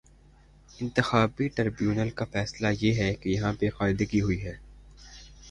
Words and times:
انتخابی 0.79 1.47
ٹربیونل 1.47 2.09
کا 2.09 2.25
فیصلہ 2.31 2.67
یہ 2.81 2.93
ہے 2.93 3.13
کہ 3.15 3.29
یہاں 3.29 3.53
بے 3.59 3.69
قاعدگی 3.77 4.21
ہو 4.21 4.29
ئی 4.29 4.41
ہے۔ 4.45 4.55